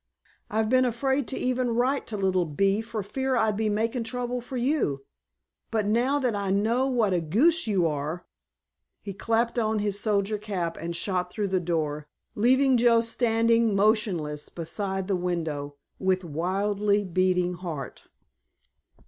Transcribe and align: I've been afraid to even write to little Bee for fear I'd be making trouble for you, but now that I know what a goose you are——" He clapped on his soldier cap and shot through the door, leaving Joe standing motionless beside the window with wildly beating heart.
I've 0.49 0.67
been 0.67 0.85
afraid 0.85 1.27
to 1.27 1.37
even 1.37 1.75
write 1.75 2.07
to 2.07 2.17
little 2.17 2.47
Bee 2.47 2.81
for 2.81 3.03
fear 3.03 3.35
I'd 3.35 3.55
be 3.55 3.69
making 3.69 4.03
trouble 4.05 4.41
for 4.41 4.57
you, 4.57 5.05
but 5.69 5.85
now 5.85 6.17
that 6.17 6.35
I 6.35 6.49
know 6.49 6.87
what 6.87 7.13
a 7.13 7.21
goose 7.21 7.67
you 7.67 7.85
are——" 7.85 8.25
He 9.03 9.13
clapped 9.13 9.59
on 9.59 9.77
his 9.77 9.99
soldier 9.99 10.39
cap 10.39 10.75
and 10.75 10.95
shot 10.95 11.31
through 11.31 11.49
the 11.49 11.59
door, 11.59 12.07
leaving 12.33 12.77
Joe 12.77 13.01
standing 13.01 13.75
motionless 13.75 14.49
beside 14.49 15.07
the 15.07 15.15
window 15.15 15.75
with 15.99 16.23
wildly 16.23 17.05
beating 17.05 17.53
heart. 17.53 18.07